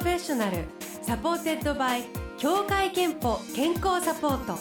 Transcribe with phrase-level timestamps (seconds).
[0.00, 0.64] ロフェッショナル
[1.02, 2.04] supported by
[2.38, 4.58] 協会けんぽ健康サポート。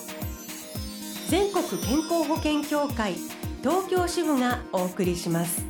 [1.29, 3.13] 全国健康保険協会
[3.61, 5.63] 東京支部がお送りします。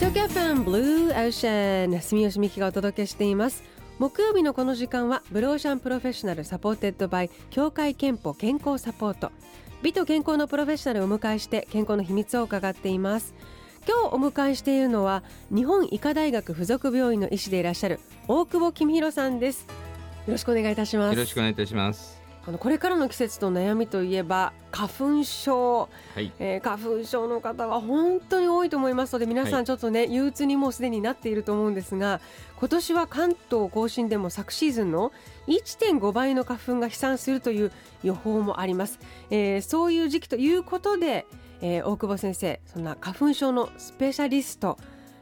[0.00, 3.62] 東京 FM ブルーオーシャン住吉美希がお届けしています。
[4.00, 9.30] 木曜日のこの時間はブルーオーシャンプロフェッショナル supported by 協会けんぽ健康サポート。
[9.82, 13.32] 美と健康のプロフェッショナルをお迎えして健康の秘密を伺っています。
[13.92, 17.98] 今日お迎えしているのは日本医科大学附属病院の医師でいらっしゃる
[18.28, 19.66] 大久保公弘さんです。
[20.28, 21.14] よろしくお願いいたします。
[21.16, 22.22] よろしくお願いいたします。
[22.46, 26.32] あのこれからの季節の悩みといえば花粉症、はい。
[26.38, 29.62] えー花粉症の方は本当に多いと思いますので皆さはい。
[29.62, 32.20] んちょっとね、憂鬱にもうすでになっていると思うんですが
[32.60, 35.10] 今年は関東甲信でも昨シーズンの
[35.48, 37.72] 1.5倍の花粉が飛散するという
[38.04, 39.00] 予報もあります、
[39.30, 41.26] えーそういう時期ということで、
[41.62, 44.78] えー大久保先生そんな花粉症のスペシャリスト、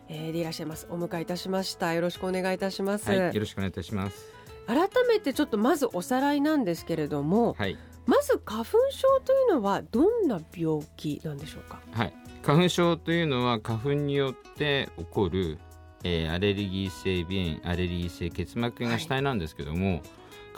[0.08, 0.86] えーでいらっしゃいます。
[0.90, 1.92] お迎えいたしました。
[1.94, 4.32] よろしくお願いいたします、はい、よろしくお願いいたします。
[4.66, 7.76] 改めてちょっとまずおさらいなんですけれども、はい。
[8.06, 11.80] まず花粉症というのはどんな病気なんでしょうか？
[11.92, 12.14] はい。
[12.42, 15.58] 花粉症というのは花粉によって起こる、
[16.04, 20.02] えーアレルギー性鼻炎アレルギー性結膜炎が主体なんですけども、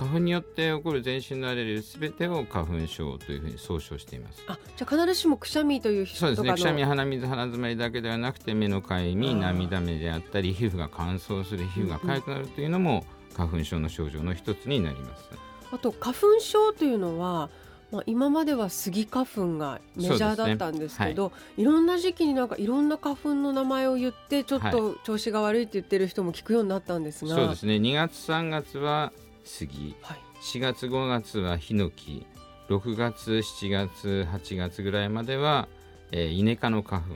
[0.01, 4.43] 花粉によって起こる全身のアレルギーすべてを花粉症というふうに総称しています。
[4.47, 13.05] あじゃあ必ずしもくしゃみという人そうですねくしゃみ鼻水鼻詰まりだけではなくて目のかゆみ涙目であったり皮膚が乾燥する皮膚が痒くなるというのも
[13.37, 15.29] 花粉症の症状の一つになります。
[15.71, 17.51] あと花粉症というのは、
[17.93, 21.65] まあ、今まではスギ花粉がメジャーだったんですけどい。
[21.65, 27.75] ろんな時期になんかいろんな花粉の名前を言ってちょっと調子が悪いって言ってる人も聞くようになったんですが、そうですね。
[27.75, 29.13] 2月3月は
[29.45, 32.27] 杉はい、4月5月はヒノキ。
[32.69, 35.69] 6月7月8月ぐらいまでは、
[36.13, 37.15] えーイネ科の花粉。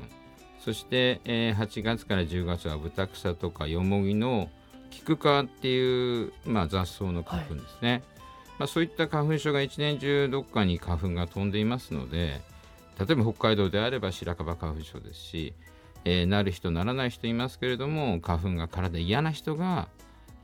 [0.59, 4.48] そして、えー8月から10月はブタクサとかヨモギの
[4.94, 8.04] キク科っていう、まあ、雑草の花粉ですね、
[8.59, 12.41] まあ、そういった花粉症が一年中どっかに花粉が飛んでいますので
[12.98, 15.53] 例えば北海道であれば白樺花粉症ですし、
[16.04, 19.88] えーなる人ならない人いますけれども花粉が体嫌な人が、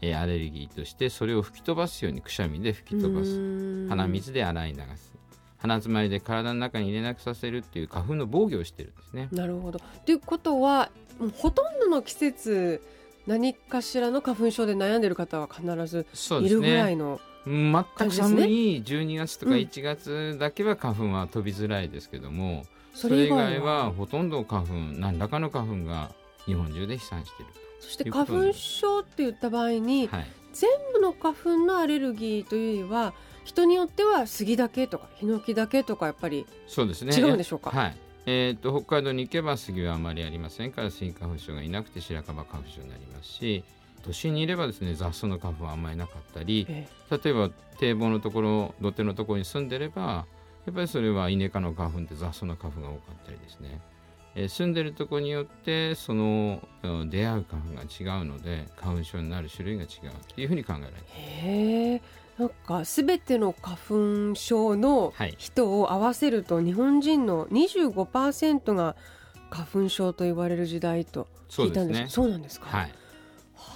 [0.02, 3.88] えーアレルギーとしてそれを吹き飛ばすようにくしゃみで吹き飛ばす。
[3.88, 5.10] 鼻水で洗い流す。
[5.58, 9.28] 鼻詰まりで体の中に入れなくさせるっていう花粉の防御をしてるんですね。
[9.30, 9.80] なるほど。
[10.06, 10.90] ということは
[11.36, 12.82] ほとんどの季節
[13.26, 16.06] 何かしらの花粉症で悩んでる方は必ず
[16.42, 19.58] いるぐらいねの、全く寒い12月とかうん。
[19.58, 26.10] 1月だけは花粉は飛びづらいですけども、それ以それ以外外ははほとんど花粉何らかの花粉が
[26.46, 33.14] 日本中で飛散しているそして花粉症って言った場合に、と、はい、全部の花粉のアレルギーというよりは
[33.44, 37.16] 人によっては杉だけとかヒノキだけとかやっぱりそうですね。
[37.16, 37.70] 違うんでしょうか？
[37.70, 37.96] はい。
[38.26, 43.64] えー、と北海道に行けば杉はあまりありませんからスギ花粉症がいなくて白樺花粉症になりますし
[44.02, 46.86] 都心にいればですね雑草の花粉はあんまりなかったりえ。
[47.10, 50.26] 例えば堤防のところ土手のところに住んでれば
[50.66, 53.80] やっぱりそれはイネ科の花粉って雑草の花粉が多かったりですね、
[54.34, 61.02] えー住んでるところによってそのうん出会う花粉が違うので花粉症になる種類が違うっていうふうに考えられます。
[61.16, 62.02] へえ
[62.38, 63.76] なんか全ての花
[64.30, 65.34] 粉症のはい。
[65.36, 68.96] 人を合わせると日本人の25%が
[69.50, 71.98] 花粉症と言われる時代と聞いたんです。
[71.98, 72.08] そうですね。
[72.08, 72.84] そうなんですか、はい。
[72.84, 72.88] は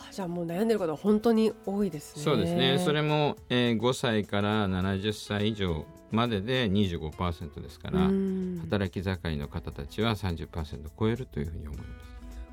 [0.09, 2.23] あじゃあもう悩んでる方は本当に多いですね。
[2.23, 2.79] そうですね。
[2.79, 8.34] それも、えー5歳から70歳以上までで25%ですからうん
[8.65, 11.89] 働き盛りの方たちは30%超えるというふうに思います。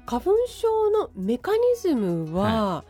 [0.06, 2.84] 花粉症のメカニズムは、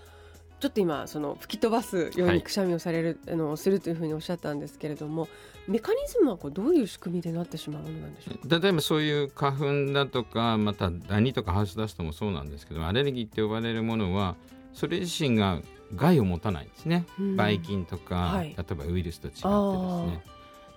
[0.60, 5.28] ちょっと今その吹き飛ばすようはいにくしゃみをされる、あのするというふうにおっしゃったんですけれども
[5.68, 8.60] メカニズムはこうどういう仕組みでなってしまうものなんでしょうか？
[8.60, 14.36] 例えばそういう花粉だとかまたダニとかハウスダストもそうなんですけどアレルギーって呼ばれるものは
[14.74, 15.62] それ自身が
[15.96, 17.36] 害を持たないんですね、うん。
[17.36, 18.56] ばい菌とか、はい。
[18.56, 20.24] 例えばウイルスと違ってですね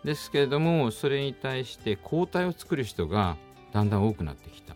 [0.05, 3.37] ですけれどもそれに対して抗体を作る人が
[3.73, 4.75] だんだん多くなってきた。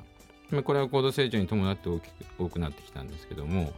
[0.62, 3.72] これは高度成長に伴って大きく多くなってきたんですけども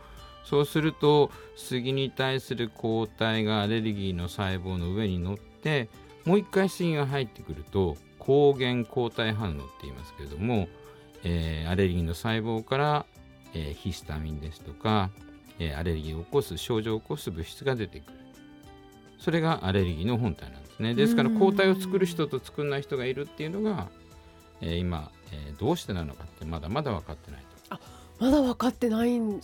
[0.44, 5.88] そうすると杉に対する抗体がアレルギーの細胞の上に乗って
[6.24, 10.68] もう一回杉が入ってくると抗原抗体反応って言いますけれども、
[11.24, 13.06] えーアレルギーの細胞から、
[13.54, 15.10] えーヒスタミンですとか、
[15.58, 18.18] えーアレルギーを起こす症状を起こす物質が出てくる。
[19.18, 20.69] それがアレルギーの本体なんです。
[20.80, 20.94] ね。
[20.94, 23.88] ですからうん抗体を作る人と作らない人がいるっていうのが、
[24.60, 27.78] えー今、えーどうしてなのかってまだまだ分かってないと。
[28.18, 29.42] まだ分かってないんで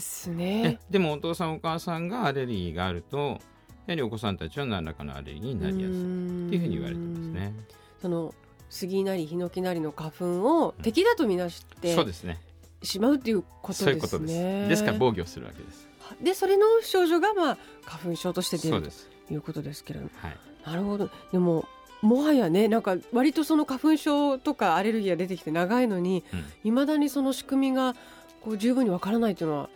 [0.00, 0.30] す。
[0.30, 0.80] ね。
[0.90, 3.40] でもお父さんお母さんがアレルギーがあると
[3.86, 7.54] やはりお子さんたちは何らかのアレルギーになりやすいっていうふうに言われてますね。
[8.02, 8.34] その
[8.68, 10.24] 杉なりヒノキなりの花粉
[10.64, 12.40] を敵だとみなして、そうですね。
[12.82, 13.84] しまうっていうことですね。
[13.84, 14.68] そういうことです。
[14.70, 15.88] ですから防御するわけです。
[16.20, 18.82] でそれの症状がまあ花粉症として出る
[19.28, 20.10] ということですけれども。
[20.16, 20.36] はい
[20.66, 21.10] なるほど。
[21.32, 21.66] でも
[22.02, 26.38] もはやねなんか割とその花粉症とかアレルギーが出てきて長いのにうん。
[26.64, 27.94] いま、未だにその仕組みが
[28.42, 29.70] こう十分にわからないというのは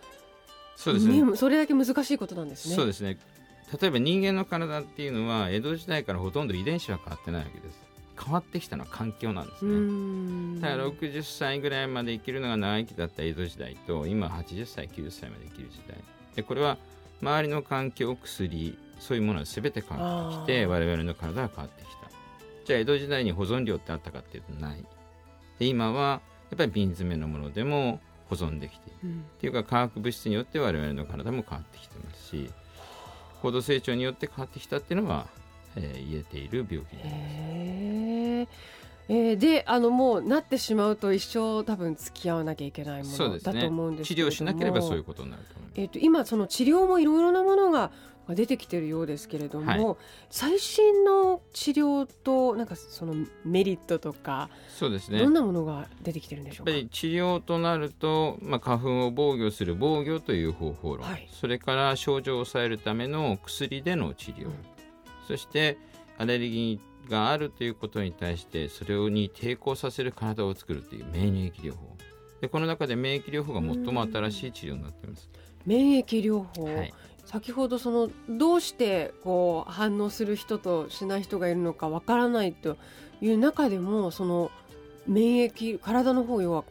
[0.77, 1.23] そうですね。
[1.23, 2.75] ねそれだけ難しいことなんですね。
[2.75, 3.19] そうですね。
[3.81, 7.79] 例えば人間の体っていうのは江戸時代からほとんど遺伝子は変わってないわけです。
[8.23, 9.73] 変わってきたのは環境なんですね。
[9.75, 10.61] ん。
[10.61, 15.99] だから60歳ぐらいまで生きるのが長生きだった江戸時代と今は80歳90歳まで生きる時代。
[16.35, 16.79] でこれは
[17.21, 22.11] 周りの環境薬そういうものは全て変わってきて我々の体が変わってきた。
[22.67, 24.85] じゃあ江戸時代に保存料ってあったかっていうとない。
[25.59, 26.21] で今は
[26.51, 28.99] やっぱり瓶詰めのものでも保存できている。
[29.05, 29.21] うん。
[29.21, 32.51] っていうか化学物質によって我々の体も変わってきてますし
[33.43, 35.27] 高度成長によって変わってきたっていうのは、
[35.77, 38.80] えー言えている病気になります。
[39.13, 44.33] えーであのもうなってしまうと一生多分付き合わなきゃいけないものだと思うんです治けれども。
[44.33, 45.81] 療しなければそういうことになると思います。
[45.81, 47.91] えー、と今その治療もいろいろなものが
[48.29, 49.97] が出てきてるようですけれども、はい。
[50.31, 53.15] 最新の治療となんかその
[53.45, 55.19] メリットとか、そうですね。
[55.19, 56.71] どんなものが出てきてるんでしょうか？
[56.71, 61.29] やっぱり治療となると、まあ、花粉を防御する防御という方法論、はい。
[61.33, 64.53] それから症状を抑えるための薬での治療、うん。
[65.27, 65.79] そして
[66.19, 71.97] アレルギーがあるということに対してそれに抵抗させる体を作るという免疫療法。
[72.41, 75.29] でこの中で免疫療法が最も新しい治療になっています。
[75.67, 76.95] 免疫療法、はい。
[77.27, 82.77] 先ほどそのどうしてこう反応する人としない人がいるのかわからないと
[83.21, 84.51] いう中でもその
[85.07, 86.65] 免疫体の方を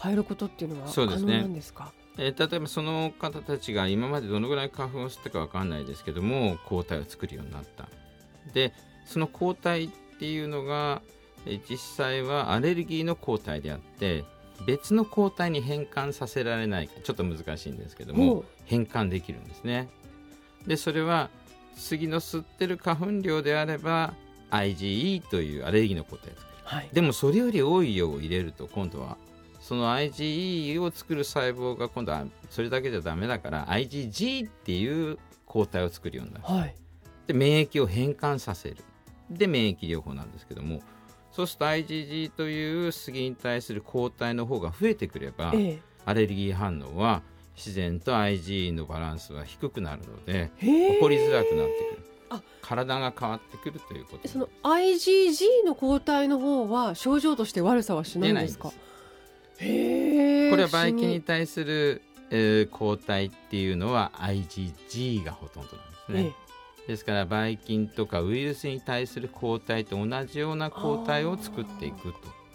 [0.00, 1.92] 変えることっていうのは可能なんですか？
[2.18, 7.88] えー例えばその方たちが今までどのぐらい花粉を吸ったかわかんないですけども抗体を作るようになった。
[8.52, 8.72] で
[9.04, 11.02] その抗体っていうのが
[11.46, 14.24] えー実際はアレルギーの抗体であって
[14.66, 19.88] 別の抗体に変換させられないかちょっと難しいんですけども変換できるんですね。
[20.66, 21.28] でそれは
[21.76, 24.14] 杉の吸ってる花粉量であれば
[24.50, 26.46] IgE というアレルギーの抗体を作る。
[26.64, 26.88] はい。
[26.92, 29.18] でもそれより多い量を入れると今度は
[29.60, 36.44] その IgE を作る細胞が今度はそれだけじゃダメだから IgG っていう抗体を作るようになる。
[36.46, 36.74] はい。
[37.26, 38.76] で免疫を変換させる
[39.30, 40.80] で免疫療法なんですけども
[41.32, 47.22] そうすると IgG という杉に対する抗体の方が増えてくればえアレルギー反応は
[47.56, 52.06] 自然と IgE のバランスは低くなるので起こりづらくなってくる。
[52.30, 52.42] あ。
[52.62, 58.72] 体が変わってくるということその IgG の抗体の方は症状として悪さはしないんですか？
[59.58, 66.34] へえこれはばい菌に対する、えー抗体っていうのは IgG がほとんどなんですね、
[66.86, 72.12] ですからばい菌とかウイルスに対する抗体と同じような抗体を作っていく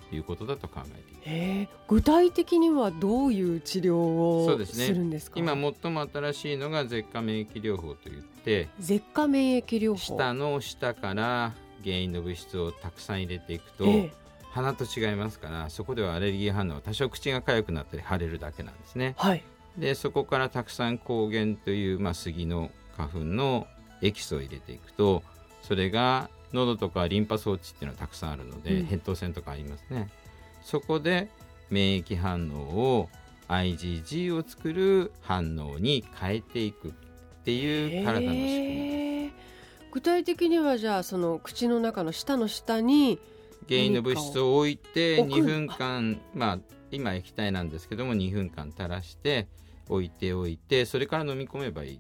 [0.10, 1.30] ということだと考えています。
[1.30, 5.40] へえ具体的にはどういう治療をするんですか？
[5.40, 9.98] 今最も新しいのが舌下免疫療法といって舌下免疫療法。
[9.98, 11.54] 舌の下から
[11.84, 14.14] 原因の物質をたくさん入れていくと、ええ。
[14.52, 19.14] 鼻と違いますからそこではアレルギー反応は多少口が痒くなったり腫れるだけなんですね。
[19.18, 19.44] はい。
[19.78, 23.68] でそこからたくさん抗原という、まあ、杉の花粉の
[24.02, 25.24] エキスを入れていくと
[25.62, 28.88] それが喉とかリンパ装置っていうのはたくさんあるので、うん。
[28.88, 30.10] 扁桃腺とかありますね。
[30.64, 31.30] そこで
[31.70, 33.10] 免疫反応を
[33.48, 36.92] IgG を作る反応に変えていくっ
[37.44, 39.32] ていう体の仕組み
[39.92, 43.20] 具体的にはじゃあその口の中の舌の下に
[43.68, 46.60] 原因の物質を置いて置く2分間まあ
[46.92, 49.48] 今液体なんですけども2分間垂らして
[49.88, 52.00] 置いておいてそれから飲み込めばいい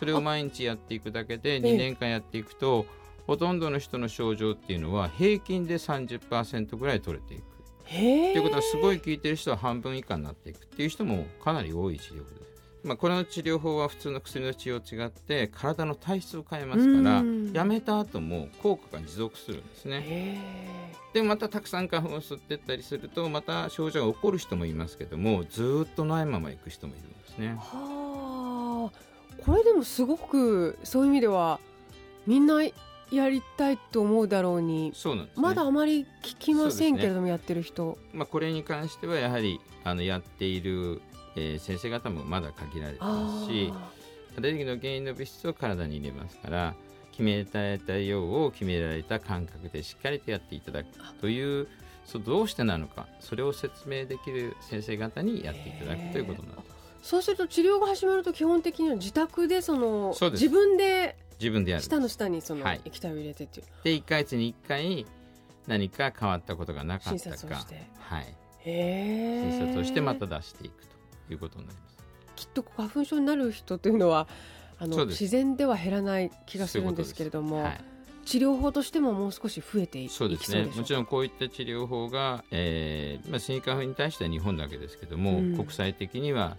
[0.00, 2.86] それを毎日やっていくだけでえ2年間やっていくと
[3.26, 7.44] ほとんどの人の症状っていうのは平均で30%ぐらい取れていく
[7.86, 12.50] ということはすごい効いてる人は半分以下になっていくっていう人もかなり多い治療法です。
[12.82, 20.40] まあ、これの治療法は普通の薬の治療と違って体の体質を変えますからうんやめた後も効果が持続するんですね。
[21.12, 27.58] でまたたくさん花粉を吸ってったりするとまた症状が起こる人もいますけどもずーっとないまま行く人もいるんですね。
[29.40, 31.60] はあこれでもすごくそういう意味では
[32.26, 32.62] みんな
[33.10, 35.42] やりたいと思うだろうにそうなんですね。
[35.42, 37.98] まだあまり聞きませんけれどそも、やってる人。
[38.12, 41.02] まあ、これに関してはやはりあのやっている、
[41.36, 43.72] えー先生方もまだ限られてますし
[44.36, 46.74] アレルギーの原因の物質を体に入れますから
[47.10, 50.88] 決められた量を決められた感覚でしっかりとやっていただく
[51.20, 51.68] という
[52.04, 60.42] そうどうしてなのかそれを説明できる先生方にやっていただくということになってますそうすると治療が始まると基本的には自宅でそのそうです。
[60.42, 61.82] 自分で自分でやる。
[61.82, 62.80] 舌の下にそのはい。
[62.84, 63.66] 液体を入れてっていう。
[63.84, 65.06] で1ヶ月に1回
[65.66, 67.36] 何か変わったことがなかっ診たか。
[67.36, 67.90] 察をして。
[67.98, 70.84] はい、診察をしてまた出していく
[71.26, 71.96] ということになります。
[72.36, 74.28] きっと花粉症になる人というのは
[74.78, 77.70] あの自然では減らない気がするんですけれども。
[78.22, 80.64] 治療法としてももう少し増えていそうですね。
[80.64, 86.56] もちろんこういった治療法が、えーまあ、スギ花粉に対しては日本だけですけども、うん、国際的には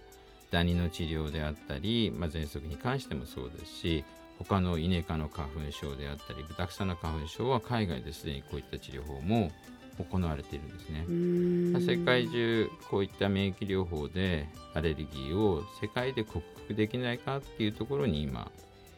[0.52, 4.04] ダニの治療であったり、まあ、喘息に関してもそうですし
[4.38, 9.50] 他のイネ科の花粉症であったりブタクサの花粉症は海外ですでにこういった治療法も
[9.98, 11.96] 行われているんですね。
[11.96, 18.50] 世界中こういった免疫療法でアレルギーを世界で克服できないかっていうところに今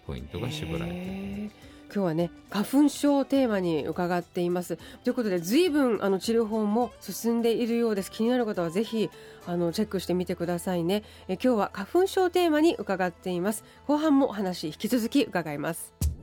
[0.07, 1.51] ポイントが絞られている。
[1.93, 4.77] 今日はね花粉症をテーマに伺っています。
[5.05, 8.11] ということで随分あの治療法も進んでいるようです。
[8.11, 9.11] 気になる方はぜひ
[9.47, 11.03] あのチェックしてみてくださいね。
[11.29, 13.65] え今日は花粉症テーマに伺っています。
[13.87, 16.14] 後半もお話引き続き伺います。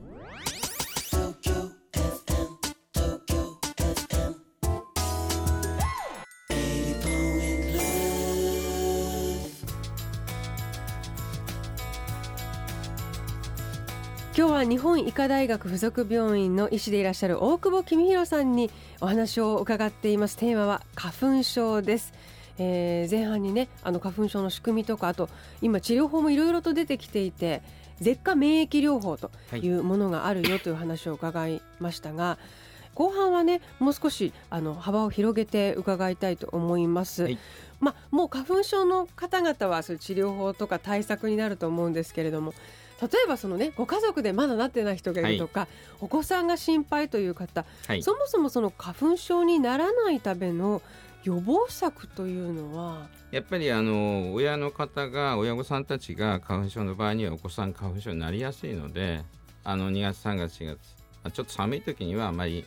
[14.72, 18.70] 日本医科大学附属病院の医師でいらっしゃる大久保公弘さんに
[19.02, 20.38] お話を伺っています。
[20.38, 22.14] テーマは花粉症です、
[22.56, 25.28] えー、前半にねあの花粉症の仕組みとかあと
[25.60, 27.60] 今治療法もいろいろと出てきていて
[28.00, 37.38] 舌下免疫療法というものがあるよという話を伺いましたが、はい、後半はねもう少しあの幅を広げて伺いたいと思います、はい。
[37.78, 42.54] まあ、もう花粉症の方々はそういう治療法とか対策になると思うんですけれども
[43.02, 45.68] 例えばそのねご家族でまだなってない人がいるとか、はい、
[46.02, 50.80] お子さんが心配という方、はい、そもそもその花粉症にならないための
[51.24, 53.08] 予防策というのは？
[53.32, 59.22] やっぱりあの親の方が親御さんたちが花粉症の場合にはお子さん花粉症になりやすいので
[59.64, 62.64] あの2月3月4月ちょっと寒い時にはあまり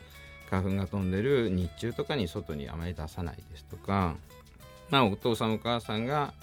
[0.49, 4.15] 花粉が飛んでる日中とかに外にあまり出さないですとか、
[4.89, 6.33] まあ、お父さんお母さんが、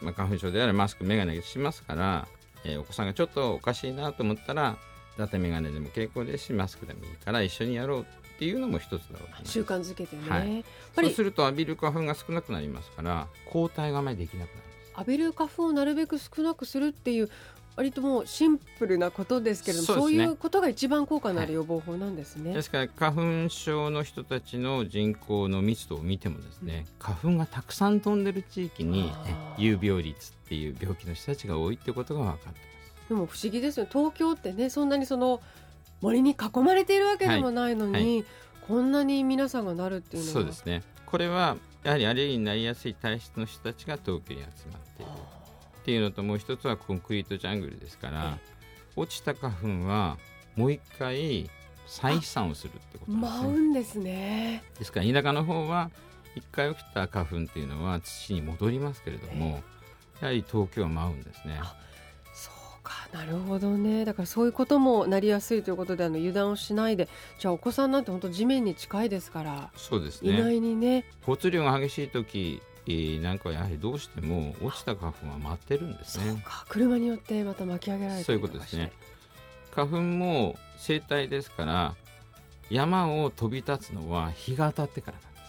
[0.00, 2.28] まあ、花粉症であれマスク眼鏡しますから
[2.64, 4.76] えー、お子さんがちょっとおかしいなと思ったら
[5.16, 8.04] だって眼鏡でも傾向ですしマスクでもいいから一緒にやろうっ
[8.38, 10.64] ていうのも一つだろう習慣づけてね、はい、
[10.94, 17.30] そうすると浴びる花粉が少なくなりますから抗体があまりできなくなる浴びる花粉をなるべく少なくするっていう
[17.76, 29.12] 割ともうシンプルなことですけれどもそう、ね,、いうことが一番効果のある予防法なんですね、はい、ですから花粉症の人たちの人口の密度を見てもですね、うん、花粉がたくさん飛んでる地域に、ね、
[29.56, 32.60] 有病率っていう病気の人たちが多いってことが分かってます。
[33.08, 35.40] でも不思議ですよ東京ってねそんなにその
[36.00, 38.16] 森に囲まれているわけでもないのに、はい。
[38.16, 38.24] はい、
[38.68, 40.32] こんなに皆さんがなるっていうのは。
[40.34, 40.82] そうですね。
[41.06, 45.12] これはやはりアレルギーになりやすい体質の人たちが東京に集まっている
[45.80, 48.38] っていうのともう一つはコンクリートジャングルですから、
[48.96, 50.18] 落ちた花粉は
[50.56, 51.48] もう一回
[51.86, 53.16] 再飛散をするってことですね。
[53.20, 54.62] 舞うんですね。
[54.78, 55.90] ですから田舎の方は
[56.36, 59.62] 一回起きた花粉っていうのは土に戻りますけれども、
[60.20, 61.58] やはり東京は舞うんですね。
[62.32, 64.04] そうかなるほどね。
[64.04, 67.08] だからそういうこともなりやすいということであの油断をしないで
[67.38, 70.34] じゃあお子さんなんて本当地面に近いですからそうですね。
[70.34, 71.04] 意外にね。
[71.20, 76.42] 交通量が激しい時なんかやはりどうしても落ちた花粉は舞ってるんですね。
[76.68, 78.90] 車によってまた巻き上げられてそういうことですね。
[79.70, 81.94] 花粉も生態ですから
[82.70, 85.40] 山を飛び立つのは日が当たってからなんです。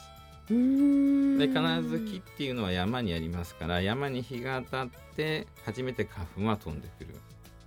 [1.39, 7.15] で必ず木っていうのは山にありますから山に日が当たって初めて花粉は飛んでくる。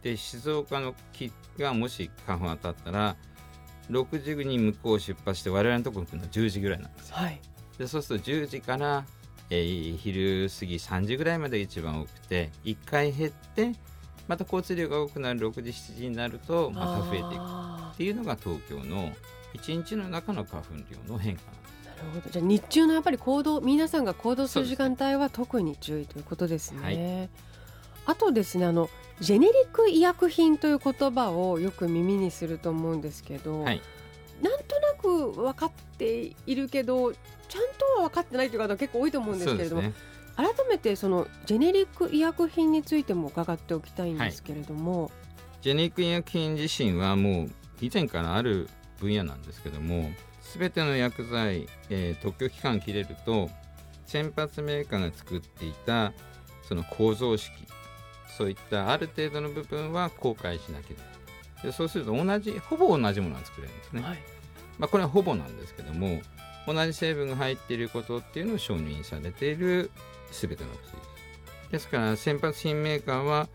[0.02, 3.16] で静岡の木がもし花粉当たったら
[3.90, 7.16] 6時に向こう出発して我々のところに来るのは10時ぐらいなんですよ。
[7.16, 7.40] はい、
[7.78, 9.04] でそうすると10時から
[9.50, 13.72] えー、昼過ぎ3時ぐらいまで一番多くて1回減って
[14.26, 17.42] また交通量が多くなる6時7時になるとまた増えていく
[17.92, 19.12] っていうのが東京の
[19.54, 21.42] 1日の中の花粉量の変化
[21.96, 22.30] なるほど。
[22.30, 26.80] じゃあ日中のやっぱり行動皆さんが行動する時間帯は特に注意ということですね。
[26.82, 27.30] はい、
[28.06, 28.88] あとですねあの
[29.20, 33.82] ジェネリック医薬品という言葉をよく耳にすると思うんですけど、はい、
[34.44, 37.18] なんとなく分かっているけどちゃん
[37.96, 39.94] とは分かってないという方結構多いと思うんですけれども、ね、
[40.36, 45.10] 改めてそのジェネリック医薬品についても伺っておきたいんですけれども、はい、
[45.62, 48.68] ジェネリック医薬品自身はもう以前からある
[49.00, 50.10] 分野なんですけども
[50.58, 53.48] 全ての薬剤、えー、特許期間切れると
[54.04, 56.12] 先発メーカーが作っていた
[56.68, 57.50] その構造式
[58.36, 61.14] そういったある程度の部分は公開しなければ。
[61.64, 64.18] でそうすると同じほぼ同じものが作れるんですね、はい、
[64.78, 66.20] まあ、これはほぼなんですけども
[66.66, 69.90] 同じ成分が入っていることっていうのを承認されている
[70.32, 71.72] 全ての薬です。
[71.72, 73.48] ですから先発品メーカーは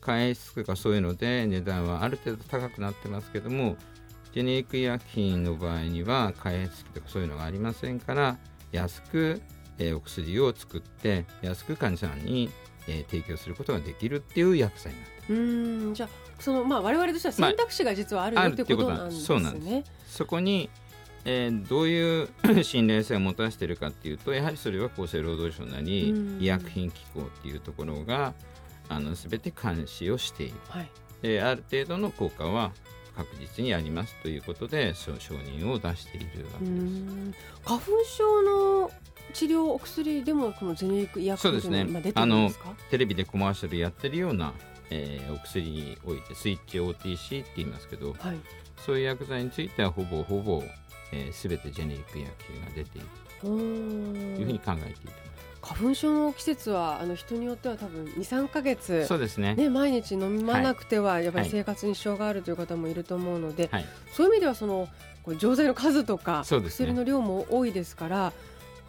[0.00, 3.76] 開発とかそういうので値段はある程度高くなってますけども
[4.32, 8.38] ジェネリック医薬品の場合には開発費とかそういうのがありませんから
[8.72, 9.40] 安く
[9.78, 12.50] え、お薬を作って安く患者さんに、
[12.88, 19.18] え、提供することができるっていう薬剤になってうんじゃあそのまあ我々としては選択肢が実はあるよ、まあ、っていうことなんです。
[19.18, 19.24] ね。
[19.24, 20.16] そうなんです。
[20.16, 20.70] そこに
[21.28, 22.28] えー、どういう
[22.62, 28.32] 信頼性を持たせているかっていうとやはりそれは厚生労働省なり医薬品機構っていうところが
[28.88, 30.90] あの全て監視をしている、はい、
[31.22, 32.70] である程度の効果は
[33.16, 37.38] 確実にありますということで承認を出しているわけです。
[37.64, 38.90] 花粉症の
[39.32, 42.12] 治療お薬でもこのジェネリック医薬品そうですね。
[42.14, 42.52] あの
[42.90, 44.52] テレビでコマーシャルやってるような、
[44.90, 48.36] えー、お薬においてスイッチ OTC って言いますけど、はい、
[48.84, 50.62] そういう薬剤についてはほぼほぼ
[51.12, 53.06] えー、全てジェネリック医薬品が出ている。
[53.40, 55.36] というふうに考えていいと思います。
[55.62, 59.54] 花粉症の季節はあの人によっては多分23か月そうですね。
[59.56, 64.88] ね毎日飲まなくてはやっぱり生活に支障があるという方もいると思うので、はい、そういう意味ではその
[65.24, 68.32] これ錠剤の数とか、薬の量も多いですから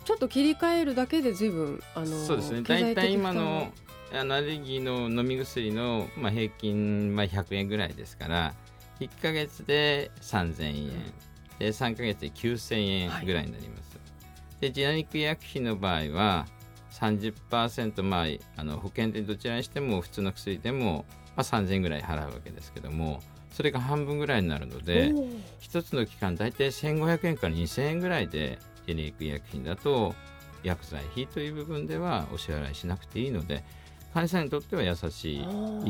[0.05, 2.61] ちょっと切り替えるだけで随分あのそうですね。
[2.61, 3.71] 大体今の
[4.13, 8.53] アレルギーの飲み薬の、まあ、平均、まあ、100円ぐらいですから
[8.99, 11.13] 1か月で3000円、
[11.59, 13.97] で3か月で9000円ぐらいになります。
[13.97, 14.01] は
[14.59, 16.47] い、でジェネリック医薬品の場合は
[16.91, 23.21] 30%、まあ、あの保険でどちらにしても普通の薬でも、まあ、3000円ぐらい払うわけですけども
[23.51, 25.13] それが半分ぐらいになるので
[25.61, 30.15] 1つの期間大体1500円から2000円ぐらいでジェネリック医薬品だと
[30.63, 33.63] 薬剤費という部分ではお支払いしなくていいので
[34.17, 35.41] 患者さんにとっては優しい医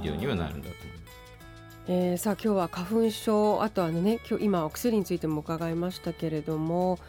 [0.01, 1.17] 療にはなるんだと思います。
[1.87, 6.99] えー、さあ今日は花粉症あとあのね今日今お薬についても伺いましたけれども、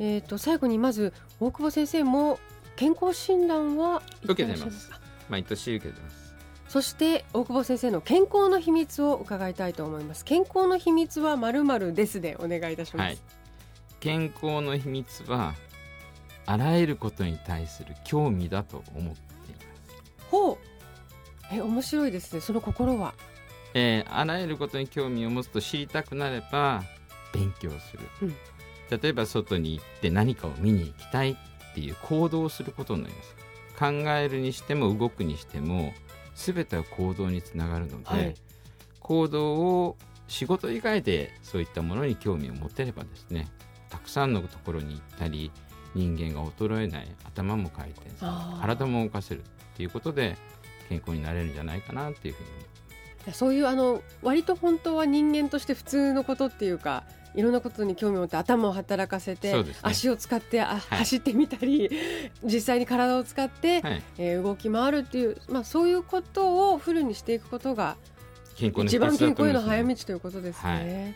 [0.00, 2.40] えー、と最後にまず大久保先生も
[2.74, 4.90] 健康診断は受けてます。
[5.28, 6.34] 毎年受けてます。
[6.66, 10.24] そして大久保先生の健康の秘密を伺いたいと思います。
[10.24, 13.18] 健康の秘密はまるまるですでお願いいたします、はい、
[14.00, 15.54] 健康の秘密は
[16.44, 19.35] あらゆることに対する興味だと思っています
[20.30, 20.58] ほう。
[21.52, 22.40] え面白いですね。
[22.40, 23.14] その心は。
[23.74, 26.82] えー、あらゆることに興味を持つと知りたくなれば
[27.32, 28.34] 勉強する、うん、
[28.88, 33.36] 例えば外に行って何かを見に行きたいっていう行動をすることになります。
[33.78, 35.92] 考えるにしても動くにしても
[36.34, 38.34] 全ては行動につながるので、はい、
[39.00, 39.96] 行動を
[40.28, 43.48] 仕事以外でそういったものに興味を持てればですね
[43.90, 45.52] たくさんのところに行ったり
[45.94, 49.44] 人間が衰えない頭も回転する体も動かせる
[49.76, 50.36] っていうことで
[50.88, 52.48] 健康になれるんじゃないかなっていうふうに。
[53.34, 57.02] そういうあの割と本当は人間として普通のことっていうか
[57.34, 61.90] いろんなことに興味を持って頭を働かせて、ね、足を使ってあ、はい、走ってみたり
[62.44, 67.96] 実際に体を使って、はい、えー、動き回るっていう、まあ、そういうことをフルにしていくことが
[68.54, 70.70] 一番健康への早道ということですね。
[70.70, 70.78] は
[71.10, 71.14] い、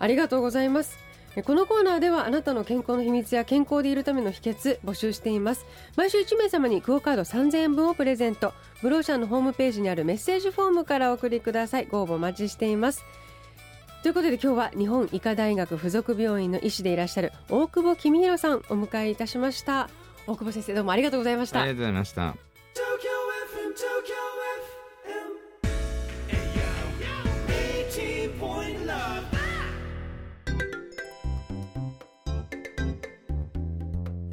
[0.00, 1.03] ありがとうございます
[1.42, 5.66] このコーナーではあなたの健康の秘密や健康でいるための秘訣募集しています。
[5.96, 8.52] 毎週1名様にクオカード3000円分をプレゼント。
[8.82, 11.86] ブローシャンのホームページにあるメッセージフォームからお送りください。
[11.86, 13.04] ご応募お待ちしています。
[14.02, 19.88] ということで今日は日本医科大学附属病院の医師でいらっしゃる大久保公弘さんお迎えいたしました。
[20.26, 21.62] 大久保先生どうもありがとうございました。
[21.62, 22.53] ありがとうございました。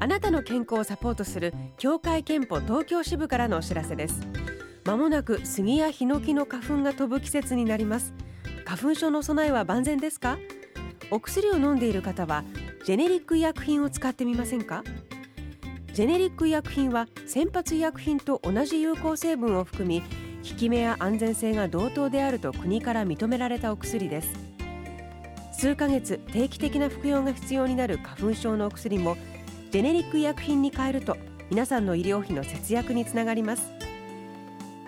[0.01, 4.19] あなたの健康をサポートする協会憲法東京支部からのお知らせです。
[4.83, 8.11] まもなく杉やヒノキの花粉が飛ぶ季節になります。
[8.65, 10.39] 花粉症の備えは万全ですか？
[11.11, 12.43] お薬を飲んでいる方は
[12.83, 14.83] ジェネリック医薬品を使ってみませんか？
[15.93, 20.07] ジェネリック医薬品は先発医薬品と同じ有効成分を含み効
[20.57, 24.33] き目や安全性が同等であると国から認められたお薬です。
[25.53, 29.15] 数ヶ月定期的な服用が必要になる花粉症のお薬も
[29.71, 31.15] ジェネリック医薬品に変えると
[31.49, 33.71] 皆さんの医療費の節約につながります。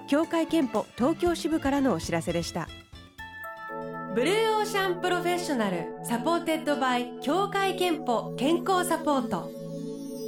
[0.08, 2.68] 協会憲法東京支部からのお知らせでした。
[4.14, 9.50] ブルーオーシャンプロフェッショナル supported by 協会けんぽ健康サポート。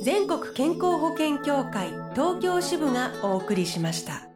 [0.04, 4.35] 全国健康保険協会東京支部がお送りしました。